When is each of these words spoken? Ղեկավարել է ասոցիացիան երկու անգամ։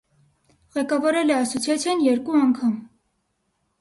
Ղեկավարել 0.77 1.33
է 1.33 1.37
ասոցիացիան 1.41 2.03
երկու 2.07 2.39
անգամ։ 2.43 2.77